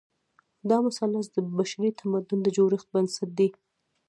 [0.69, 3.47] دا مثلث د بشري تمدن د جوړښت بنسټ دی.